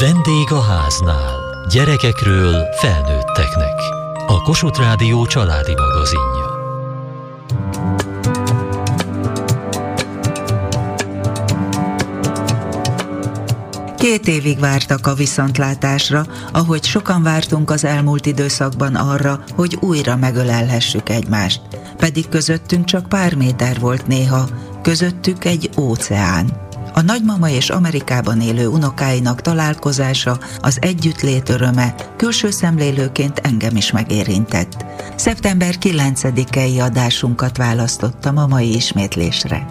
Vendég 0.00 0.52
a 0.52 0.60
háznál. 0.60 1.64
Gyerekekről 1.68 2.64
felnőtteknek. 2.80 3.80
A 4.26 4.42
Kossuth 4.42 4.80
Rádió 4.80 5.26
családi 5.26 5.74
magazinja. 5.74 6.48
Két 13.98 14.28
évig 14.28 14.58
vártak 14.58 15.06
a 15.06 15.14
viszontlátásra, 15.14 16.26
ahogy 16.52 16.84
sokan 16.84 17.22
vártunk 17.22 17.70
az 17.70 17.84
elmúlt 17.84 18.26
időszakban 18.26 18.94
arra, 18.94 19.44
hogy 19.56 19.78
újra 19.80 20.16
megölelhessük 20.16 21.08
egymást. 21.08 21.60
Pedig 21.96 22.28
közöttünk 22.28 22.84
csak 22.84 23.08
pár 23.08 23.34
méter 23.34 23.80
volt 23.80 24.06
néha, 24.06 24.48
közöttük 24.82 25.44
egy 25.44 25.70
óceán. 25.78 26.68
A 26.94 27.00
nagymama 27.00 27.48
és 27.48 27.70
Amerikában 27.70 28.40
élő 28.40 28.66
unokáinak 28.66 29.40
találkozása, 29.40 30.38
az 30.60 30.78
együttlét 30.80 31.48
öröme 31.48 31.94
külső 32.16 32.50
szemlélőként 32.50 33.38
engem 33.38 33.76
is 33.76 33.92
megérintett. 33.92 34.84
Szeptember 35.16 35.74
9-i 35.80 36.82
adásunkat 36.82 37.56
választottam 37.56 38.36
a 38.36 38.46
mai 38.46 38.74
ismétlésre. 38.74 39.66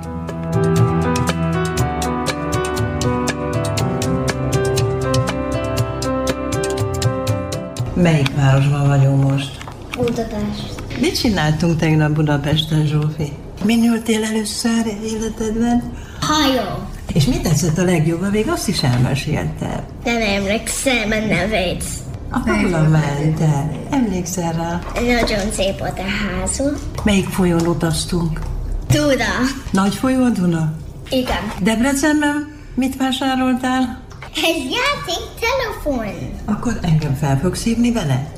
Melyik 7.93 8.35
városban 8.35 8.87
vagyunk 8.87 9.31
most? 9.31 9.57
Budapest. 9.97 10.81
Mit 10.99 11.19
csináltunk 11.19 11.79
tegnap 11.79 12.11
Budapesten, 12.11 12.85
Zsófi? 12.85 13.33
Mi 13.63 13.73
nyúltél 13.73 14.23
először 14.23 14.85
életedben? 15.03 15.91
Hajó. 16.19 16.87
És 17.13 17.25
mit 17.25 17.41
tetszett 17.41 17.77
a 17.77 17.83
legjobban? 17.83 18.29
Még 18.29 18.47
azt 18.49 18.67
is 18.67 18.83
elmesélted. 18.83 19.83
Nem 20.03 20.21
emlékszem 20.21 21.11
a 21.11 21.25
nevét. 21.27 21.83
Hol 22.31 22.79
mentél? 22.87 23.71
Emlékszel 23.89 24.51
rá? 24.51 24.79
Nagyon 25.01 25.51
szép 25.51 25.79
volt 25.79 25.99
a 25.99 26.03
házunk. 26.03 26.77
Melyik 27.03 27.27
folyón 27.29 27.67
utaztunk? 27.67 28.39
Tuda. 28.87 29.25
Nagy 29.71 29.95
folyó 29.95 30.23
a 30.23 30.29
Duna? 30.29 30.73
Igen. 31.09 31.51
Debrecenben 31.61 32.55
mit 32.75 32.95
vásároltál? 32.97 34.01
Ez 34.35 34.55
játék 34.63 35.25
telefon. 35.39 36.13
Akkor 36.45 36.79
engem 36.81 37.15
fel 37.15 37.39
fogsz 37.39 37.63
hívni 37.63 37.91
vele? 37.91 38.31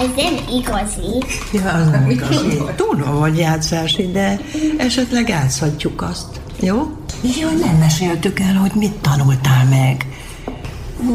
Ez 0.00 0.08
nem 0.16 0.34
igazi. 0.58 1.22
Ja, 1.52 1.72
az 1.72 1.90
nem 1.90 2.10
igazi. 2.10 2.62
Tudom, 2.76 3.20
hogy 3.20 3.38
játszási, 3.38 4.10
de 4.10 4.40
esetleg 4.78 5.28
játszhatjuk 5.28 6.02
azt. 6.02 6.40
Jó? 6.60 6.96
Jó, 7.22 7.48
nem 7.48 7.76
meséltük 7.76 8.40
el, 8.40 8.54
hogy 8.54 8.72
mit 8.74 8.92
tanultál 8.92 9.64
meg. 9.64 10.06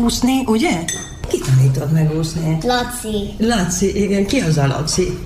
Úszni, 0.04 0.44
ugye? 0.46 0.84
Ki 1.30 1.40
tanítod 1.40 1.92
meg 1.92 2.18
úszni? 2.18 2.58
Laci. 2.64 3.34
Laci, 3.38 4.02
igen, 4.04 4.26
ki 4.26 4.40
az 4.40 4.58
a 4.58 4.68
Laci? 4.68 5.18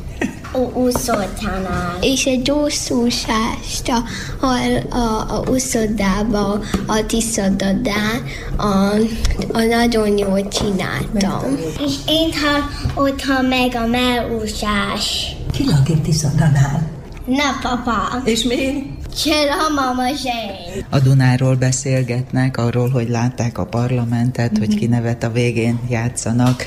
Úszótanár. 0.74 1.98
és 2.02 2.26
egy 2.26 2.42
gyógyszúsást 2.42 3.88
a, 3.88 4.04
a, 4.46 4.56
a, 4.96 5.36
a 5.38 5.50
uszodába, 5.50 6.60
a 6.88 7.06
tiszadadán 7.08 8.24
a, 8.58 8.66
a 9.52 9.62
nagyon 9.62 10.18
jól 10.18 10.48
csináltam. 10.48 11.58
És 11.86 11.94
én 12.08 12.30
hallottam 12.96 13.46
meg 13.46 13.76
a 13.76 13.88
melúszás. 13.88 15.36
Ki 15.52 15.66
lakik 15.66 16.02
Tiszadadán? 16.02 16.88
Na, 17.26 17.60
papa. 17.62 18.22
És 18.24 18.44
miért? 18.44 18.86
Csel 19.16 19.50
a 19.50 19.70
mama. 19.76 20.04
A 20.90 21.00
Dunáról 21.00 21.56
beszélgetnek, 21.56 22.58
arról, 22.58 22.90
hogy 22.90 23.10
látták 23.10 23.58
a 23.58 23.66
parlamentet, 23.66 24.58
hogy 24.58 24.76
kinevet 24.76 25.24
a 25.24 25.32
végén 25.32 25.80
játszanak. 25.90 26.64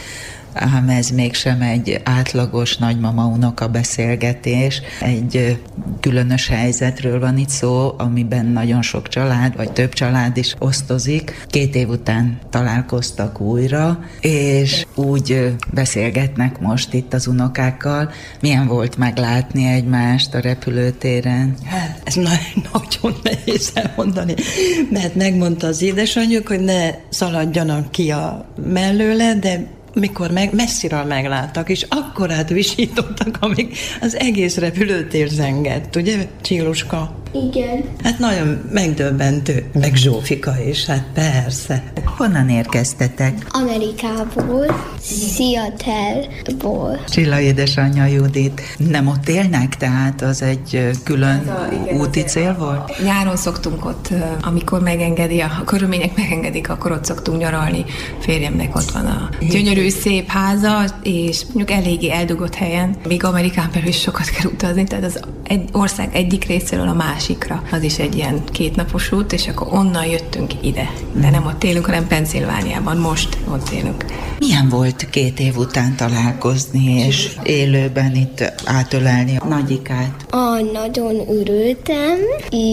Ám 0.55 0.89
ez 0.89 1.09
mégsem 1.09 1.63
egy 1.63 2.01
átlagos 2.05 2.77
nagymama-unoka 2.77 3.69
beszélgetés. 3.69 4.83
Egy 5.01 5.59
különös 6.01 6.49
helyzetről 6.49 7.21
van 7.21 7.39
itt 7.39 7.49
szó, 7.49 7.95
amiben 7.99 8.47
nagyon 8.47 8.83
sok 8.83 9.09
család, 9.09 9.57
vagy 9.57 9.73
több 9.73 9.93
család 9.93 10.37
is 10.37 10.55
osztozik. 10.59 11.47
Két 11.47 11.75
év 11.75 11.89
után 11.89 12.39
találkoztak 12.51 13.41
újra, 13.41 14.05
és 14.21 14.87
úgy 14.95 15.55
beszélgetnek 15.73 16.61
most 16.61 16.95
itt 16.95 17.15
az 17.15 17.27
unokákkal. 17.27 18.11
Milyen 18.41 18.67
volt 18.67 18.97
meglátni 18.97 19.67
egymást 19.67 20.35
a 20.35 20.41
repülőtéren? 20.41 21.55
Hát, 21.65 22.01
ez 22.05 22.15
na- 22.15 22.31
nagyon 22.73 23.19
nehéz 23.23 23.71
elmondani, 23.75 24.35
mert 24.91 25.15
megmondta 25.15 25.67
az 25.67 25.83
édesanyjuk, 25.83 26.49
hogy 26.49 26.61
ne 26.61 26.91
szaladjanak 27.09 27.91
ki 27.91 28.11
a 28.11 28.49
mellőle, 28.65 29.35
de 29.35 29.74
mikor 29.95 30.31
meg, 30.31 30.55
messziről 30.55 31.05
megláttak, 31.05 31.69
és 31.69 31.87
akkorát 31.89 32.49
visítottak, 32.49 33.37
amíg 33.41 33.77
az 34.01 34.17
egész 34.17 34.57
repülőtér 34.57 35.29
zengett, 35.29 35.97
ugye, 35.97 36.29
Csiluska? 36.41 37.24
Igen. 37.35 37.85
Hát 38.03 38.19
nagyon 38.19 38.69
megdöbbentő, 38.73 39.65
meg 39.73 39.95
Zsófika 39.95 40.53
is, 40.69 40.87
hát 40.87 41.05
persze. 41.15 41.83
Honnan 42.05 42.49
érkeztetek? 42.49 43.47
Amerikából, 43.51 44.95
Seattle-ból. 45.37 47.05
Csilla 47.09 47.41
édesanyja 47.41 48.05
Judit. 48.07 48.61
Nem 48.77 49.07
ott 49.07 49.29
élnek, 49.29 49.77
tehát 49.77 50.23
az 50.23 50.43
egy 50.43 50.91
külön 51.05 51.53
úti 52.01 52.21
cél 52.21 52.57
volt? 52.59 53.03
Nyáron 53.05 53.37
szoktunk 53.37 53.85
ott, 53.85 54.09
amikor 54.43 54.81
megengedi, 54.81 55.41
a 55.41 55.63
körülmények 55.65 56.17
megengedik, 56.17 56.69
akkor 56.71 56.93
ott 56.93 57.05
szoktunk 57.05 57.39
nyaralni. 57.39 57.85
Férjemnek 58.21 58.77
ott 58.77 58.91
van 58.91 59.07
a 59.07 59.29
gyönyörű, 59.51 59.89
szép 59.89 60.29
háza, 60.29 60.85
és 61.03 61.45
mondjuk 61.45 61.71
eléggé 61.71 62.11
eldugott 62.11 62.55
helyen. 62.55 62.97
Még 63.09 63.25
Amerikán 63.25 63.71
belül 63.73 63.89
is 63.89 64.01
sokat 64.01 64.29
kell 64.29 64.51
utazni, 64.53 64.85
tehát 64.85 65.05
az 65.05 65.21
egy 65.45 65.69
ország 65.73 66.09
egyik 66.13 66.45
részéről 66.45 66.89
a 66.89 66.95
másikra. 67.29 67.63
Az 67.71 67.83
is 67.83 67.99
egy 67.99 68.17
ilyen 68.17 68.45
kétnapos 68.53 69.13
út, 69.13 69.33
és 69.33 69.49
akkor 69.49 69.67
onnan 69.73 70.05
jöttünk 70.05 70.53
ide. 70.61 70.91
De 71.13 71.31
nem 71.31 71.47
ott 71.47 71.65
élünk, 71.65 71.85
hanem 71.85 72.07
Pennsylvániában. 72.07 72.97
Most 72.97 73.39
ott 73.53 73.69
élünk. 73.69 74.05
Milyen 74.39 74.69
volt 74.69 75.11
két 75.11 75.41
év 75.41 75.57
után 75.57 75.97
találkozni, 75.97 77.07
és 77.07 77.37
élőben 77.43 78.15
itt 78.15 78.53
átölelni 78.65 79.37
a 79.37 79.47
nagyikát? 79.47 80.27
Ah, 80.31 80.73
nagyon 80.73 81.15
örültem. 81.29 82.19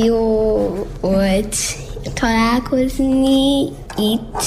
Jó 0.05 0.87
volt 1.01 1.55
találkozni 2.13 3.61
itt, 3.97 4.43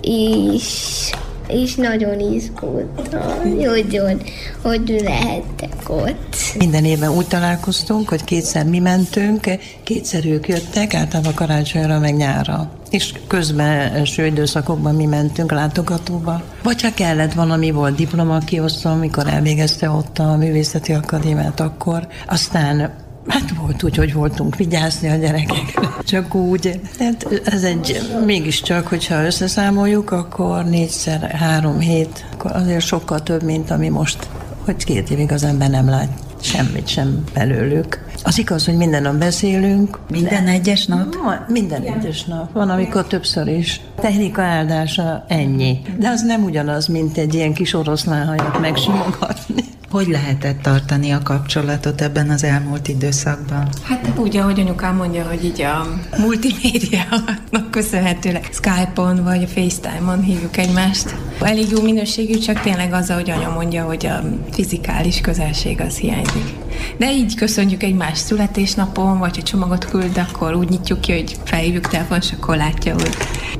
és, 0.00 1.10
és 1.48 1.74
nagyon 1.74 2.20
izgultam, 2.20 3.20
hogy, 3.42 3.96
hogy, 3.96 4.32
hogy 4.62 5.00
lehettek 5.04 5.88
ott. 5.88 6.25
Minden 6.58 6.84
évben 6.84 7.10
úgy 7.10 7.26
találkoztunk, 7.26 8.08
hogy 8.08 8.24
kétszer 8.24 8.64
mi 8.64 8.78
mentünk, 8.78 9.50
kétszer 9.82 10.26
ők 10.26 10.48
jöttek, 10.48 10.94
általában 10.94 11.34
karácsonyra 11.34 11.98
meg 11.98 12.16
nyára. 12.16 12.70
És 12.90 13.12
közben 13.26 13.94
első 13.94 14.26
időszakokban 14.26 14.94
mi 14.94 15.04
mentünk 15.04 15.52
látogatóba. 15.52 16.42
Vagy 16.62 16.82
ha 16.82 16.94
kellett 16.94 17.32
valami, 17.32 17.70
volt 17.70 17.94
diplomakiosztó, 17.94 18.90
amikor 18.90 19.26
elvégezte 19.26 19.90
ott 19.90 20.18
a 20.18 20.36
művészeti 20.36 20.92
akadémiát, 20.92 21.60
akkor 21.60 22.08
aztán 22.28 23.04
Hát 23.28 23.50
volt 23.60 23.82
úgy, 23.82 23.96
hogy 23.96 24.12
voltunk 24.12 24.56
vigyázni 24.56 25.08
a 25.08 25.14
gyerekekre. 25.14 25.94
Csak 26.04 26.34
úgy. 26.34 26.80
Tehát 26.98 27.40
ez 27.44 27.62
egy, 27.64 28.00
mégiscsak, 28.26 28.86
hogyha 28.86 29.24
összeszámoljuk, 29.24 30.10
akkor 30.10 30.64
négyszer, 30.64 31.30
három 31.30 31.78
hét, 31.78 32.24
akkor 32.32 32.52
azért 32.52 32.84
sokkal 32.84 33.22
több, 33.22 33.42
mint 33.42 33.70
ami 33.70 33.88
most, 33.88 34.28
hogy 34.64 34.84
két 34.84 35.10
évig 35.10 35.32
az 35.32 35.44
ember 35.44 35.70
nem 35.70 35.88
lát 35.88 36.25
semmit 36.42 36.88
sem 36.88 37.24
belőlük. 37.34 38.04
Az 38.22 38.38
igaz, 38.38 38.64
hogy 38.64 38.76
minden 38.76 39.02
nap 39.02 39.14
beszélünk. 39.14 39.98
Minden 40.10 40.46
egyes 40.46 40.86
nap? 40.86 41.16
Minden 41.48 41.82
egyes 41.82 42.24
nap. 42.24 42.52
Van, 42.52 42.70
amikor 42.70 43.06
többször 43.06 43.48
is. 43.48 43.80
Technika 44.00 44.42
áldása 44.42 45.24
ennyi. 45.28 45.80
De 45.98 46.08
az 46.08 46.22
nem 46.22 46.44
ugyanaz, 46.44 46.86
mint 46.86 47.18
egy 47.18 47.34
ilyen 47.34 47.54
kis 47.54 47.74
oroszlánhajat 47.74 48.60
megsimogatni. 48.60 49.64
Hogy 49.90 50.06
lehetett 50.06 50.62
tartani 50.62 51.10
a 51.10 51.22
kapcsolatot 51.22 52.00
ebben 52.00 52.30
az 52.30 52.44
elmúlt 52.44 52.88
időszakban? 52.88 53.68
Hát 53.82 54.12
úgy, 54.18 54.36
ahogy 54.36 54.60
anyukám 54.60 54.96
mondja, 54.96 55.24
hogy 55.28 55.44
így 55.44 55.62
a 55.62 55.86
multimédiának 56.18 57.70
köszönhetőleg 57.70 58.48
Skype-on 58.52 59.24
vagy 59.24 59.42
a 59.42 59.46
FaceTime-on 59.46 60.22
hívjuk 60.22 60.56
egymást. 60.56 61.14
Elég 61.40 61.70
jó 61.70 61.82
minőségű, 61.82 62.38
csak 62.38 62.60
tényleg 62.60 62.92
az, 62.92 63.10
ahogy 63.10 63.30
anya 63.30 63.50
mondja, 63.50 63.84
hogy 63.84 64.06
a 64.06 64.22
fizikális 64.52 65.20
közelség 65.20 65.80
az 65.80 65.96
hiányzik. 65.96 66.54
De 66.98 67.12
így 67.12 67.34
köszönjük 67.34 67.82
egymás 67.82 68.18
születésnapon, 68.18 69.18
vagy 69.18 69.36
ha 69.36 69.42
csomagot 69.42 69.84
küld, 69.84 70.18
akkor 70.18 70.54
úgy 70.54 70.68
nyitjuk 70.68 71.00
ki, 71.00 71.12
hogy 71.12 71.36
felhívjuk 71.44 71.88
telefon, 71.88 72.18
és 72.18 72.32
akkor 72.32 72.56
látja, 72.56 72.92
hogy 72.92 73.16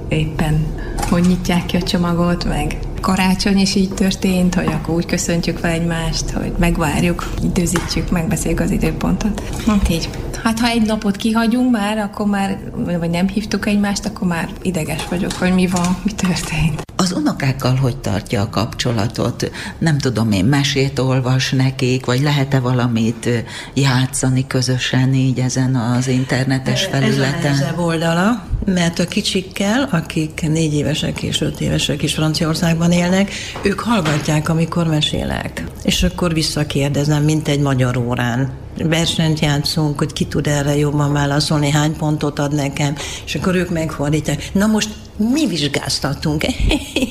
éppen 0.08 0.66
hogy 1.08 1.26
nyitják 1.26 1.66
ki 1.66 1.76
a 1.76 1.82
csomagot, 1.82 2.44
meg 2.44 2.78
karácsony 3.06 3.58
is 3.58 3.74
így 3.74 3.94
történt, 3.94 4.54
hogy 4.54 4.66
akkor 4.66 4.94
úgy 4.94 5.06
köszöntjük 5.06 5.58
fel 5.58 5.70
egymást, 5.70 6.30
hogy 6.30 6.52
megvárjuk, 6.58 7.30
időzítjük, 7.42 8.10
megbeszéljük 8.10 8.60
az 8.60 8.70
időpontot. 8.70 9.42
Hát 9.66 9.88
így, 9.88 10.08
Hát 10.42 10.58
ha 10.58 10.66
egy 10.68 10.82
napot 10.82 11.16
kihagyunk 11.16 11.70
már, 11.70 11.98
akkor 11.98 12.26
már, 12.26 12.58
vagy 12.98 13.10
nem 13.10 13.28
hívtuk 13.28 13.66
egymást, 13.66 14.06
akkor 14.06 14.28
már 14.28 14.48
ideges 14.62 15.06
vagyok, 15.08 15.32
hogy 15.32 15.54
mi 15.54 15.66
van, 15.66 15.96
mi 16.02 16.12
történt. 16.12 16.82
Az 16.96 17.12
unokákkal 17.12 17.74
hogy 17.74 17.96
tartja 17.96 18.40
a 18.42 18.48
kapcsolatot? 18.48 19.50
Nem 19.78 19.98
tudom 19.98 20.32
én, 20.32 20.44
mesét 20.44 20.98
olvas 20.98 21.50
nekik, 21.50 22.06
vagy 22.06 22.20
lehet-e 22.20 22.60
valamit 22.60 23.28
játszani 23.74 24.46
közösen 24.46 25.14
így 25.14 25.38
ezen 25.38 25.74
az 25.74 26.08
internetes 26.08 26.84
felületen? 26.84 27.52
Ez 27.52 27.60
a 27.76 27.80
oldala, 27.80 28.46
mert 28.66 28.98
a 28.98 29.06
kicsikkel, 29.06 29.88
akik 29.92 30.48
négy 30.48 30.74
évesek 30.74 31.22
és 31.22 31.40
öt 31.40 31.60
évesek 31.60 32.02
is 32.02 32.14
Franciaországban 32.14 32.92
élnek, 32.92 33.30
ők 33.62 33.80
hallgatják, 33.80 34.48
amikor 34.48 34.86
mesélek. 34.86 35.64
És 35.82 36.02
akkor 36.02 36.32
visszakérdezem, 36.32 37.22
mint 37.24 37.48
egy 37.48 37.60
magyar 37.60 37.96
órán 37.96 38.50
versenyt 38.76 39.40
játszunk, 39.40 39.98
hogy 39.98 40.12
ki 40.12 40.24
tud 40.24 40.46
erre 40.46 40.76
jobban 40.76 41.12
válaszolni, 41.12 41.70
hány 41.70 41.96
pontot 41.96 42.38
ad 42.38 42.54
nekem, 42.54 42.94
és 43.26 43.34
akkor 43.34 43.54
ők 43.54 43.70
megfordítják. 43.70 44.50
Na 44.52 44.66
most 44.66 44.88
mi 45.16 45.46
vizsgáztatunk 45.46 46.44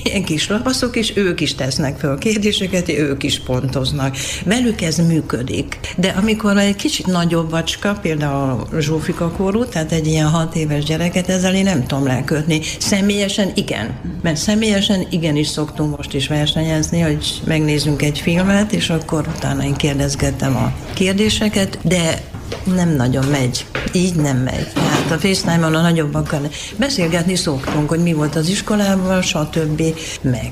ilyen 0.03 0.23
kis 0.23 0.47
lapaszok, 0.47 0.95
és 0.95 1.11
ők 1.15 1.41
is 1.41 1.55
tesznek 1.55 1.99
föl 1.99 2.17
kérdéseket, 2.17 2.89
ők 2.89 3.23
is 3.23 3.39
pontoznak. 3.39 4.17
Velük 4.45 4.81
ez 4.81 4.97
működik. 4.97 5.79
De 5.97 6.07
amikor 6.07 6.57
egy 6.57 6.75
kicsit 6.75 7.05
nagyobb 7.05 7.49
vacska, 7.49 7.97
például 8.01 8.67
Zsófika 8.79 9.31
korú, 9.31 9.65
tehát 9.65 9.91
egy 9.91 10.07
ilyen 10.07 10.27
hat 10.27 10.55
éves 10.55 10.83
gyereket, 10.83 11.29
ezzel 11.29 11.55
én 11.55 11.63
nem 11.63 11.85
tudom 11.87 12.05
lekötni. 12.05 12.61
Személyesen 12.79 13.51
igen. 13.55 13.95
Mert 14.21 14.37
személyesen 14.37 15.07
igenis 15.09 15.47
szoktunk 15.47 15.97
most 15.97 16.13
is 16.13 16.27
versenyezni, 16.27 16.99
hogy 16.99 17.41
megnézzünk 17.45 18.01
egy 18.01 18.19
filmet, 18.19 18.71
és 18.73 18.89
akkor 18.89 19.27
utána 19.35 19.63
én 19.63 19.75
kérdezgettem 19.75 20.55
a 20.55 20.73
kérdéseket, 20.93 21.77
de 21.81 22.21
nem 22.75 22.95
nagyon 22.95 23.25
megy. 23.25 23.65
Így 23.93 24.15
nem 24.15 24.37
megy. 24.37 24.67
Hát 25.05 25.13
a 25.13 25.19
FaceTime-on 25.19 25.75
a 25.75 25.81
nagyobbakkal 25.81 26.41
beszélgetni 26.77 27.35
szoktunk, 27.35 27.89
hogy 27.89 28.03
mi 28.03 28.13
volt 28.13 28.35
az 28.35 28.49
iskolában, 28.49 29.21
stb. 29.21 29.81
Meg 30.21 30.51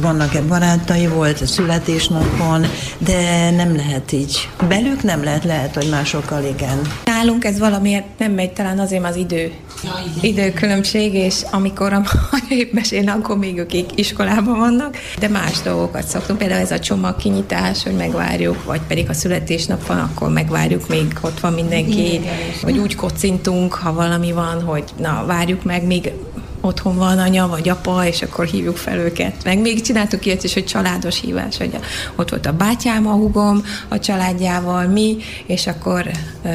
vannak-e 0.00 0.42
barátai 0.42 1.06
volt 1.06 1.40
a 1.40 1.46
születésnapon, 1.46 2.66
de 2.98 3.50
nem 3.50 3.76
lehet 3.76 4.12
így. 4.12 4.48
Belük 4.68 5.02
nem 5.02 5.24
lehet, 5.24 5.44
lehet, 5.44 5.74
hogy 5.74 5.88
másokkal 5.90 6.44
igen. 6.44 6.80
Nálunk 7.04 7.44
ez 7.44 7.58
valamiért 7.58 8.04
nem 8.18 8.32
megy, 8.32 8.52
talán 8.52 8.78
azért 8.78 9.04
az 9.04 9.16
idő. 9.16 9.52
Ja, 9.84 9.90
időkülönbség, 10.20 11.14
és 11.14 11.34
amikor 11.50 11.92
a 11.92 12.02
épp 12.48 12.72
mesélne, 12.72 13.12
akkor 13.12 13.38
még 13.38 13.58
ők 13.58 13.98
iskolában 13.98 14.58
vannak, 14.58 14.96
de 15.18 15.28
más 15.28 15.60
dolgokat 15.60 16.06
szoktunk. 16.06 16.38
Például 16.38 16.60
ez 16.60 16.70
a 16.70 16.78
csomag 16.78 17.16
kinyitás, 17.16 17.82
hogy 17.82 17.96
megvárjuk, 17.96 18.64
vagy 18.64 18.80
pedig 18.88 19.08
a 19.08 19.12
születésnap 19.12 19.86
van, 19.86 19.98
akkor 19.98 20.28
megvárjuk, 20.32 20.88
még 20.88 21.18
ott 21.20 21.40
van 21.40 21.52
mindenki, 21.52 22.20
vagy 22.62 22.78
úgy 22.78 22.94
kocintunk, 22.94 23.74
ha 23.88 23.94
valami 23.94 24.32
van, 24.32 24.62
hogy 24.62 24.84
na, 24.96 25.24
várjuk 25.26 25.64
meg, 25.64 25.86
még 25.86 26.12
otthon 26.60 26.96
van 26.96 27.18
anya 27.18 27.48
vagy 27.48 27.68
apa, 27.68 28.06
és 28.06 28.22
akkor 28.22 28.44
hívjuk 28.44 28.76
fel 28.76 28.98
őket. 28.98 29.44
Meg 29.44 29.58
még 29.58 29.80
csináltuk 29.80 30.26
ilyet 30.26 30.44
is, 30.44 30.54
hogy 30.54 30.64
családos 30.64 31.20
hívás, 31.20 31.56
hogy 31.56 31.78
ott 32.16 32.30
volt 32.30 32.46
a 32.46 32.52
bátyám, 32.52 33.06
a 33.06 33.12
hugom, 33.12 33.62
a 33.88 33.98
családjával, 33.98 34.86
mi, 34.86 35.16
és 35.46 35.66
akkor 35.66 36.10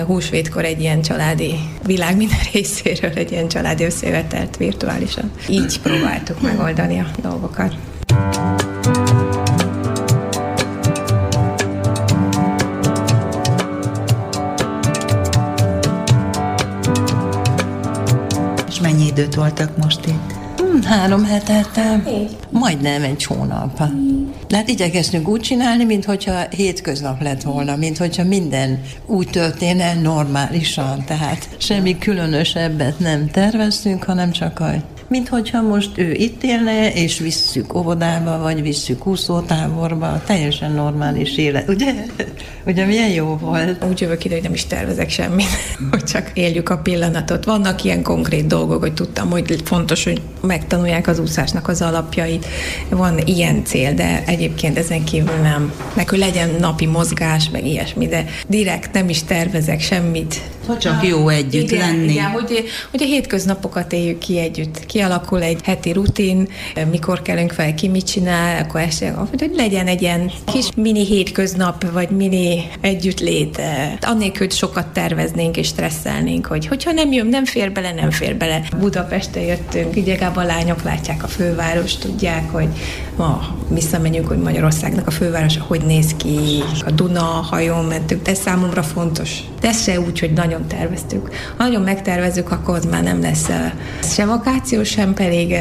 húsvétkor 0.05 0.65
egy 0.65 0.79
ilyen 0.79 1.01
családi 1.01 1.55
világ 1.85 2.17
minden 2.17 2.39
részéről 2.53 3.11
egy 3.15 3.31
ilyen 3.31 3.47
családi 3.47 3.83
összejövetelt 3.83 4.57
virtuálisan. 4.57 5.31
Így 5.49 5.79
próbáltuk 5.79 6.41
megoldani 6.41 6.99
a 6.99 7.05
dolgokat. 7.21 7.75
mennyi 8.07 8.72
időt 19.17 19.35
voltak 19.35 19.77
most 19.77 20.05
itt? 20.05 20.59
Hmm, 20.59 20.81
három 20.81 21.25
hetet, 21.25 21.79
majdnem 22.49 23.03
egy 23.03 23.23
hónap. 23.23 23.81
De 24.47 24.57
hát 24.57 24.69
igyekeztünk 24.69 25.27
úgy 25.27 25.41
csinálni, 25.41 25.83
mintha 25.83 26.47
hétköznap 26.49 27.21
lett 27.21 27.41
volna, 27.41 27.75
mintha 27.75 28.23
minden 28.23 28.81
úgy 29.05 29.29
történne 29.29 29.93
normálisan. 29.93 31.03
Tehát 31.05 31.49
semmi 31.57 31.97
különösebbet 31.97 32.99
nem 32.99 33.29
terveztünk, 33.29 34.03
hanem 34.03 34.31
csak 34.31 34.59
a 34.59 34.71
mint 35.13 35.29
hogyha 35.29 35.61
most 35.61 35.89
ő 35.95 36.11
itt 36.11 36.43
élne, 36.43 36.93
és 36.93 37.19
visszük 37.19 37.73
óvodába, 37.75 38.37
vagy 38.37 38.61
visszük 38.61 39.07
úszótáborba, 39.07 40.21
teljesen 40.25 40.71
normális 40.71 41.37
élet, 41.37 41.69
ugye? 41.69 41.93
Ugye 42.65 42.85
milyen 42.85 43.09
jó 43.09 43.37
volt? 43.41 43.83
Úgy 43.83 44.01
jövök 44.01 44.25
ide, 44.25 44.33
hogy 44.33 44.43
nem 44.43 44.53
is 44.53 44.65
tervezek 44.65 45.09
semmit, 45.09 45.47
hogy 45.91 46.03
csak 46.03 46.31
éljük 46.33 46.69
a 46.69 46.77
pillanatot. 46.77 47.45
Vannak 47.45 47.83
ilyen 47.83 48.03
konkrét 48.03 48.47
dolgok, 48.47 48.81
hogy 48.81 48.93
tudtam, 48.93 49.29
hogy 49.29 49.61
fontos, 49.63 50.03
hogy 50.03 50.21
megtanulják 50.41 51.07
az 51.07 51.19
úszásnak 51.19 51.67
az 51.67 51.81
alapjait. 51.81 52.45
Van 52.89 53.19
ilyen 53.25 53.63
cél, 53.63 53.93
de 53.93 54.23
egyébként 54.25 54.77
ezen 54.77 55.03
kívül 55.03 55.37
nem. 55.41 55.73
Meg 55.93 56.09
hogy 56.09 56.19
legyen 56.19 56.49
napi 56.59 56.85
mozgás, 56.85 57.49
meg 57.49 57.65
ilyesmi, 57.65 58.07
de 58.07 58.25
direkt 58.47 58.93
nem 58.93 59.09
is 59.09 59.23
tervezek 59.23 59.81
semmit. 59.81 60.41
Csak 60.79 61.07
jó 61.07 61.29
együtt 61.29 61.71
igen, 61.71 61.79
lenni. 61.79 62.11
Igen, 62.11 62.29
hogy, 62.31 62.63
hogy 62.91 63.01
a 63.01 63.05
hétköznapokat 63.05 63.93
éljük 63.93 64.17
ki 64.17 64.39
együtt. 64.39 64.85
Kialakul 64.85 65.41
egy 65.41 65.59
heti 65.63 65.91
rutin, 65.91 66.47
mikor 66.91 67.21
kellünk 67.21 67.51
fel, 67.51 67.73
ki 67.73 67.87
mit 67.87 68.05
csinál, 68.05 68.63
akkor 68.63 68.81
este, 68.81 69.11
hogy 69.11 69.51
legyen 69.55 69.87
egy 69.87 70.01
ilyen 70.01 70.31
kis 70.45 70.69
mini 70.75 71.05
hétköznap, 71.05 71.91
vagy 71.91 72.09
mini 72.09 72.63
együttlét. 72.81 73.61
Annélkül, 74.01 74.47
hogy 74.47 74.55
sokat 74.55 74.87
terveznénk 74.87 75.57
és 75.57 75.67
stresszelnénk, 75.67 76.45
hogy 76.45 76.67
hogyha 76.67 76.91
nem 76.91 77.11
jön, 77.11 77.27
nem 77.27 77.45
fér 77.45 77.71
bele, 77.71 77.93
nem 77.93 78.11
fér 78.11 78.35
bele. 78.35 78.61
Budapestre 78.79 79.41
jöttünk, 79.41 79.95
igyegában 79.95 80.43
a 80.43 80.47
lányok 80.47 80.83
látják 80.83 81.23
a 81.23 81.27
főváros, 81.27 81.97
tudják, 81.97 82.51
hogy 82.51 82.67
ma 83.15 83.57
visszamenjünk, 83.69 84.27
hogy 84.27 84.37
Magyarországnak 84.37 85.07
a 85.07 85.11
fővárosa 85.11 85.61
hogy 85.67 85.81
néz 85.85 86.15
ki, 86.17 86.63
a 86.85 86.91
Duna 86.91 87.21
hajón 87.21 87.85
mentünk, 87.85 88.27
ez 88.27 88.39
számomra 88.39 88.83
fontos. 88.83 89.39
De 89.59 89.67
ez 89.67 89.83
se 89.83 89.99
úgy, 89.99 90.19
hogy 90.19 90.33
nagyon 90.33 90.52
terveztük. 90.67 91.29
Ha 91.57 91.63
nagyon 91.63 91.81
megtervezzük, 91.81 92.51
akkor 92.51 92.75
az 92.75 92.85
már 92.85 93.03
nem 93.03 93.21
lesz 93.21 93.49
se 94.01 94.25
vakáció, 94.25 94.83
sem 94.83 95.13
pedig 95.13 95.55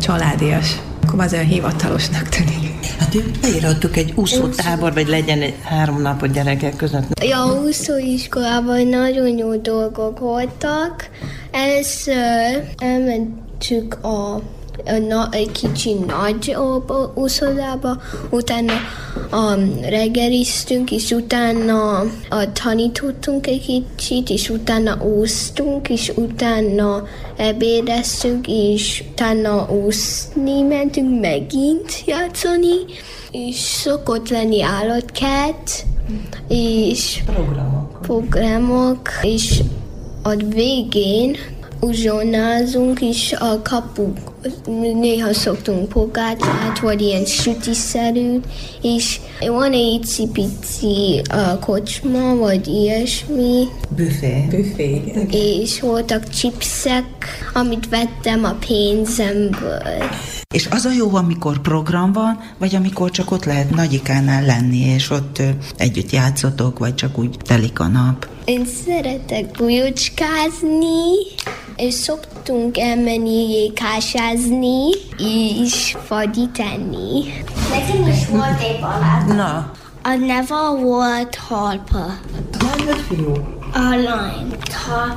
családias. 0.00 0.78
Akkor 1.06 1.20
az 1.20 1.32
olyan 1.32 1.44
hivatalosnak 1.44 2.28
tűnik. 2.28 2.68
Hát 2.98 3.40
beírhattuk 3.40 3.96
egy 3.96 4.12
úszótábor, 4.16 4.92
vagy 4.92 5.08
legyen 5.08 5.40
egy 5.40 5.54
három 5.62 6.00
napot 6.02 6.32
gyerekek 6.32 6.76
között. 6.76 7.24
Ja, 7.24 7.42
a 7.42 7.60
úszóiskolában 7.60 8.86
nagyon 8.86 9.38
jó 9.38 9.56
dolgok 9.56 10.18
voltak. 10.18 11.08
Először 11.50 12.64
elmentük 12.76 14.04
a 14.04 14.42
na, 15.08 15.28
egy 15.30 15.52
kicsi 15.52 15.94
nagy 16.06 16.56
úszodába, 17.14 18.00
utána 18.30 18.72
um, 19.32 19.80
reggeliztünk, 19.88 20.90
és 20.90 21.10
utána 21.10 22.02
uh, 22.02 22.52
tanítottunk 22.52 23.46
egy 23.46 23.84
kicsit, 23.96 24.30
és 24.30 24.48
utána 24.48 25.04
úsztunk, 25.04 25.88
és 25.88 26.12
utána 26.16 27.06
ebédeztünk, 27.36 28.46
és 28.48 29.04
utána 29.10 29.70
úszni 29.70 30.62
mentünk 30.62 31.20
megint 31.20 32.02
játszani, 32.06 32.76
és 33.30 33.56
szokott 33.56 34.28
lenni 34.28 34.62
állatkert, 34.62 35.84
és 36.48 37.22
programok. 37.26 38.00
programok, 38.02 39.08
és 39.22 39.60
a 40.22 40.34
végén 40.36 41.36
uzsonázunk 41.80 43.00
is 43.00 43.32
a 43.32 43.62
kapuk. 43.62 44.18
Néha 45.00 45.32
szoktunk 45.32 45.88
pogácsát, 45.88 46.78
vagy 46.80 47.00
ilyen 47.00 47.24
sütiszerűt, 47.24 48.46
és 48.82 49.20
van 49.40 49.72
egy 49.72 50.00
icipici 50.02 51.22
uh, 51.32 51.58
kocsma, 51.58 52.36
vagy 52.36 52.66
ilyesmi. 52.66 53.64
Büfé. 53.96 54.46
Büfé, 54.50 55.02
igen. 55.06 55.28
És 55.30 55.80
voltak 55.80 56.28
chipsek, 56.28 57.04
amit 57.52 57.88
vettem 57.88 58.44
a 58.44 58.56
pénzemből. 58.66 59.82
És 60.54 60.66
az 60.70 60.84
a 60.84 60.92
jó, 60.92 61.14
amikor 61.14 61.60
program 61.60 62.12
van, 62.12 62.40
vagy 62.58 62.74
amikor 62.74 63.10
csak 63.10 63.30
ott 63.30 63.44
lehet 63.44 63.70
nagyikánál 63.70 64.44
lenni, 64.44 64.78
és 64.78 65.10
ott 65.10 65.42
együtt 65.76 66.10
játszotok, 66.10 66.78
vagy 66.78 66.94
csak 66.94 67.18
úgy 67.18 67.36
telik 67.44 67.80
a 67.80 67.86
nap? 67.86 68.28
Én 68.44 68.66
szeretek 68.84 69.50
bujócskázni, 69.50 71.12
és 71.76 71.94
szoktunk 71.94 72.78
elmenni 72.78 73.72
jékásázni, 74.28 74.90
és 75.62 75.96
fagyi 76.04 76.48
Nekem 77.70 78.06
is 78.06 78.26
volt 78.26 78.60
egy 78.60 78.80
barát. 78.80 79.26
Na. 79.26 79.70
A 80.02 80.14
neve 80.26 80.82
volt 80.82 81.34
Harpa. 81.34 82.04
Lány 82.60 82.86
vagy 82.86 83.04
fiú? 83.08 83.32
A 83.72 83.94
lány. 84.04 84.56
Ha 84.86 85.16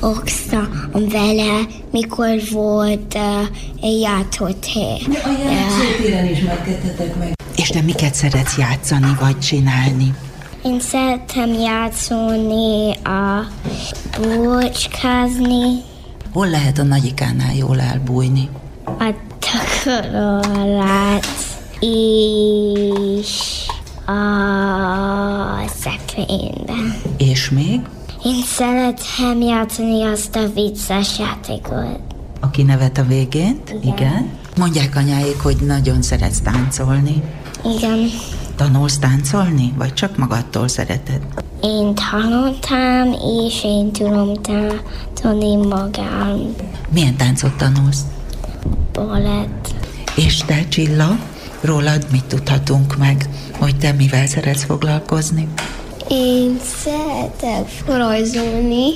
oksztam 0.00 0.68
vele, 0.92 1.60
mikor 1.90 2.40
volt 2.50 3.14
uh, 3.14 3.46
egy 3.80 4.00
játszott 4.00 4.66
hely. 4.66 5.00
A 5.24 5.48
játszótéren 5.48 6.28
is 6.28 6.40
megkedhetek 6.40 7.16
meg. 7.16 7.32
És 7.56 7.68
te 7.68 7.82
miket 7.82 8.14
szeretsz 8.14 8.58
játszani, 8.58 9.16
vagy 9.20 9.38
csinálni? 9.38 10.14
Én 10.62 10.80
szeretem 10.80 11.52
játszani, 11.52 12.92
a 12.92 13.46
búcskázni, 14.20 15.82
Hol 16.34 16.48
lehet 16.48 16.78
a 16.78 16.82
nagyikánál 16.82 17.54
jól 17.54 17.80
elbújni? 17.80 18.48
a 18.84 19.14
takaró 19.38 20.60
alát, 20.60 21.26
és 21.80 23.66
a 24.06 25.68
szekrényben. 25.80 26.94
És 27.16 27.50
még? 27.50 27.80
Én 28.24 28.42
szeretem 28.44 29.40
játszani 29.40 30.02
azt 30.02 30.36
a 30.36 30.48
vicces 30.54 31.18
játékot. 31.18 32.00
Aki 32.40 32.62
nevet 32.62 32.98
a 32.98 33.04
végén? 33.04 33.60
Igen. 33.68 33.94
Igen. 33.94 34.30
Mondják 34.56 34.96
anyáik, 34.96 35.40
hogy 35.42 35.56
nagyon 35.56 36.02
szeretsz 36.02 36.40
táncolni. 36.40 37.22
Igen, 37.76 37.98
Tanulsz 38.56 38.98
táncolni, 38.98 39.72
vagy 39.76 39.94
csak 39.94 40.16
magadtól 40.16 40.68
szereted? 40.68 41.20
én 41.64 41.94
tanultam, 41.94 43.12
és 43.46 43.64
én 43.64 43.92
tudom 43.92 44.32
tanulni 45.14 45.66
magam. 45.66 46.54
Milyen 46.92 47.16
táncot 47.16 47.56
tanulsz? 47.56 48.00
Balett. 48.92 49.74
És 50.16 50.36
te, 50.36 50.68
Csilla, 50.68 51.18
rólad 51.60 52.06
mit 52.10 52.24
tudhatunk 52.24 52.96
meg, 52.96 53.28
hogy 53.58 53.76
te 53.76 53.92
mivel 53.92 54.26
szeretsz 54.26 54.64
foglalkozni? 54.64 55.48
Én 56.08 56.58
szeretek 56.82 57.84
rajzolni. 57.86 58.90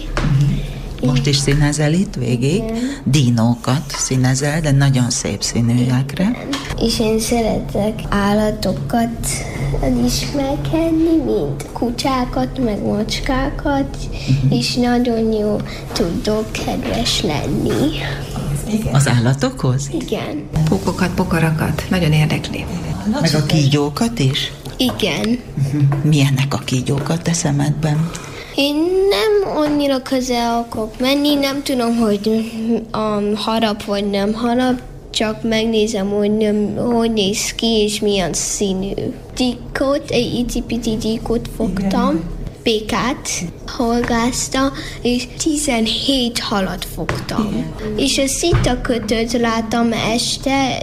Most 1.02 1.26
is 1.26 1.36
színezel 1.36 1.92
itt 1.92 2.14
végig, 2.14 2.62
dinókat 3.04 3.84
színezel, 3.88 4.60
de 4.60 4.70
nagyon 4.70 5.10
szép 5.10 5.42
színűekre. 5.42 6.48
És 6.80 7.00
én 7.00 7.18
szeretek 7.18 8.00
állatokat 8.08 9.26
ismerkedni, 10.04 11.16
mint 11.24 11.66
kucsákat, 11.72 12.58
meg 12.64 12.82
macskákat, 12.82 13.96
és 14.50 14.74
nagyon 14.74 15.32
jó 15.32 15.56
tudok 15.92 16.52
kedves 16.52 17.22
lenni. 17.22 17.98
Az 18.92 19.08
állatokhoz? 19.08 19.90
Igen. 19.92 20.48
Pókokat, 20.68 21.14
pokarakat. 21.14 21.82
Nagyon 21.90 22.12
érdekli. 22.12 22.64
Meg 23.20 23.34
a 23.34 23.46
kígyókat 23.46 24.18
is? 24.18 24.52
Igen. 24.76 25.40
Milyennek 26.02 26.54
a 26.54 26.58
kígyók 26.58 27.08
a 27.08 27.18
te 27.18 27.32
szemedben? 27.32 28.10
Én 28.54 28.74
nem 29.08 29.56
annyira 29.56 30.02
közel 30.02 30.54
akarok 30.58 31.00
menni, 31.00 31.34
nem 31.34 31.62
tudom, 31.62 31.96
hogy 31.96 32.52
um, 32.92 33.34
harap 33.36 33.84
vagy 33.84 34.10
nem 34.10 34.32
harap, 34.32 34.80
csak 35.18 35.42
megnézem, 35.42 36.08
hogy 36.08 36.36
nem, 36.36 36.76
hogy 36.76 37.12
néz 37.12 37.52
ki 37.54 37.66
és 37.66 38.00
milyen 38.00 38.32
színű. 38.32 38.92
Gyíkot, 39.36 40.10
egy 40.10 40.34
icipici 40.34 40.96
gyíkot 41.00 41.48
fogtam, 41.56 42.20
békát 42.62 43.28
horgázta, 43.66 44.72
és 45.02 45.26
17 45.42 46.38
halat 46.38 46.84
fogtam. 46.84 47.74
És 47.96 48.18
a 48.18 48.26
szita 48.26 48.80
kötőt 48.80 49.32
láttam 49.32 49.92
este, 49.92 50.78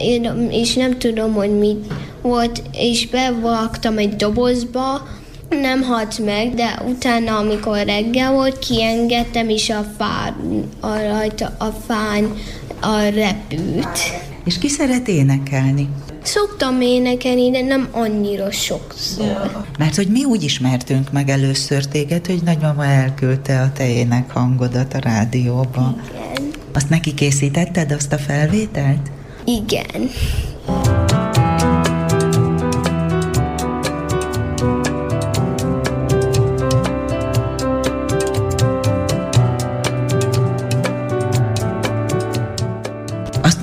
és 0.49 0.73
nem 0.73 0.97
tudom, 0.97 1.33
hogy 1.33 1.57
mit 1.57 1.93
volt, 2.21 2.61
és 2.71 3.07
bevágtam 3.07 3.97
egy 3.97 4.15
dobozba, 4.15 5.07
nem 5.49 5.81
halt 5.81 6.25
meg, 6.25 6.53
de 6.53 6.81
utána, 6.87 7.37
amikor 7.37 7.83
reggel 7.85 8.31
volt, 8.31 8.59
kiengedtem, 8.59 9.49
és 9.49 9.69
a 9.69 9.85
fán, 9.97 10.63
a 10.79 10.87
rajta, 10.87 11.55
a 11.57 11.69
fán 11.87 12.33
a 12.81 12.99
repült. 13.01 13.99
És 14.45 14.57
ki 14.57 14.67
szeret 14.67 15.07
énekelni? 15.07 15.89
Szoktam 16.23 16.81
énekelni, 16.81 17.51
de 17.51 17.61
nem 17.61 17.87
annyira 17.91 18.51
sokszor. 18.51 19.65
Mert 19.77 19.95
hogy 19.95 20.07
mi 20.07 20.23
úgy 20.23 20.43
ismertünk 20.43 21.11
meg 21.11 21.29
először 21.29 21.85
téged, 21.85 22.25
hogy 22.25 22.41
nagymama 22.43 22.85
elküldte 22.85 23.61
a 23.61 23.71
te 23.71 23.89
ének 23.89 24.31
hangodat 24.31 24.93
a 24.93 24.99
rádióba. 24.99 25.95
Igen. 26.09 26.51
Azt 26.73 26.89
neki 26.89 27.13
készítetted, 27.13 27.91
azt 27.91 28.13
a 28.13 28.17
felvételt? 28.17 29.11
Igen. 29.45 30.09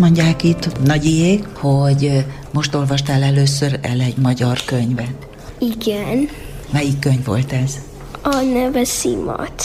Mondják 0.03 0.43
itt 0.43 0.83
nagyiék, 0.85 1.47
hogy 1.55 2.25
most 2.53 2.75
olvastál 2.75 3.23
először 3.23 3.79
el 3.83 4.01
egy 4.01 4.17
magyar 4.17 4.59
könyvet. 4.65 5.15
Igen. 5.59 6.29
Melyik 6.73 6.99
könyv 6.99 7.25
volt 7.25 7.53
ez? 7.53 7.79
A 8.23 8.41
neve 8.41 8.85
Szimat. 8.85 9.65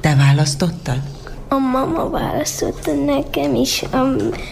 Te 0.00 0.14
választottad? 0.14 1.00
A 1.48 1.58
mama 1.58 2.10
választotta 2.10 2.92
nekem 2.92 3.54
is, 3.54 3.84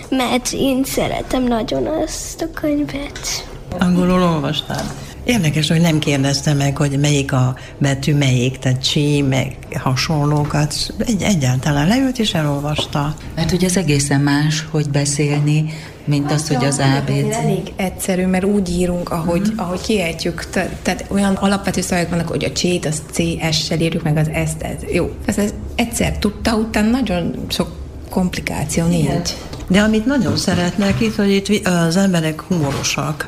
mert 0.08 0.52
én 0.52 0.84
szeretem 0.84 1.42
nagyon 1.42 1.86
azt 1.86 2.42
a 2.42 2.60
könyvet. 2.60 3.48
Angolul 3.78 4.22
olvastál? 4.22 4.84
Érdekes, 5.30 5.68
hogy 5.68 5.80
nem 5.80 5.98
kérdezte 5.98 6.54
meg, 6.54 6.76
hogy 6.76 6.98
melyik 6.98 7.32
a 7.32 7.56
betű, 7.78 8.14
melyik, 8.14 8.58
tehát 8.58 8.82
csí, 8.82 9.22
meg 9.22 9.56
hasonlókat. 9.74 10.74
Egy, 11.06 11.22
egyáltalán 11.22 11.88
leült 11.88 12.18
és 12.18 12.34
elolvasta. 12.34 13.14
Mert 13.34 13.50
hogy 13.50 13.64
az 13.64 13.76
egészen 13.76 14.20
más, 14.20 14.66
hogy 14.70 14.90
beszélni, 14.90 15.72
mint 16.04 16.32
az, 16.32 16.48
hogy 16.48 16.64
az 16.64 16.78
ABC. 16.78 17.34
Elég 17.34 17.72
egyszerű, 17.76 18.26
mert 18.26 18.44
úgy 18.44 18.70
írunk, 18.70 19.10
ahogy, 19.10 19.40
mm. 19.40 19.58
ahogy 19.58 19.80
kiejtjük. 19.80 20.50
Te, 20.50 20.78
tehát 20.82 21.04
olyan 21.08 21.34
alapvető 21.34 21.80
szavak 21.80 22.08
vannak, 22.08 22.28
hogy 22.28 22.44
a 22.44 22.50
C-t, 22.50 22.86
az 22.86 23.02
C-S-sel 23.10 23.80
írjuk, 23.80 24.02
meg 24.02 24.16
az 24.16 24.30
S-t. 24.48 24.62
Ez, 24.62 24.92
jó. 24.92 25.10
Ez, 25.24 25.38
ez 25.38 25.54
egyszer 25.74 26.18
tudta, 26.18 26.54
utána 26.54 26.90
nagyon 26.90 27.34
sok 27.48 27.72
komplikáció 28.08 28.86
nincs. 28.86 29.30
De 29.70 29.80
amit 29.80 30.06
nagyon 30.06 30.36
szeretnek 30.36 31.00
itt, 31.00 31.14
hogy 31.14 31.30
itt 31.30 31.66
az 31.66 31.96
emberek 31.96 32.40
humorosak. 32.40 33.26